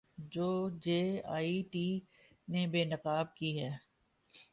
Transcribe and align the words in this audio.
جو 0.31 0.47
J 0.81 1.01
I 1.27 1.61
T 1.71 1.87
نے 2.47 2.65
بے 2.67 2.83
نقاب 2.85 3.35
کی 3.35 3.59
ہیں 3.59 3.75